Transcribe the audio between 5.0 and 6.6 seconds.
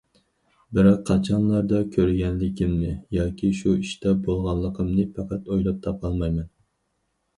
پەقەت ئويلاپ تاپالمايمەن.